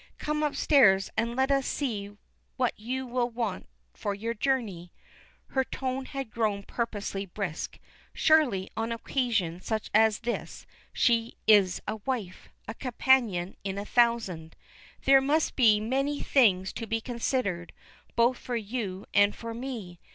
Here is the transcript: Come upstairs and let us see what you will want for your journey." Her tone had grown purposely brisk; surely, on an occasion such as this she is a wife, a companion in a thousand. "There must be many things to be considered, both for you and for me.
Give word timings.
Come 0.17 0.41
upstairs 0.41 1.11
and 1.15 1.35
let 1.35 1.51
us 1.51 1.67
see 1.67 2.17
what 2.57 2.73
you 2.75 3.05
will 3.05 3.29
want 3.29 3.67
for 3.93 4.15
your 4.15 4.33
journey." 4.33 4.91
Her 5.49 5.63
tone 5.63 6.05
had 6.05 6.31
grown 6.31 6.63
purposely 6.63 7.27
brisk; 7.27 7.77
surely, 8.11 8.67
on 8.75 8.91
an 8.91 8.95
occasion 8.95 9.61
such 9.61 9.91
as 9.93 10.21
this 10.21 10.65
she 10.91 11.35
is 11.45 11.83
a 11.87 11.97
wife, 11.97 12.49
a 12.67 12.73
companion 12.73 13.55
in 13.63 13.77
a 13.77 13.85
thousand. 13.85 14.55
"There 15.05 15.21
must 15.21 15.55
be 15.55 15.79
many 15.79 16.19
things 16.23 16.73
to 16.73 16.87
be 16.87 16.99
considered, 16.99 17.71
both 18.15 18.39
for 18.39 18.55
you 18.55 19.05
and 19.13 19.35
for 19.35 19.53
me. 19.53 19.99